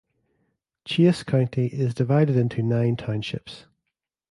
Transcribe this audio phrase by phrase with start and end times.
[0.83, 3.67] Chase County is divided into nine townships.